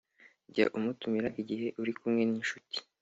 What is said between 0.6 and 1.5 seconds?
umutumira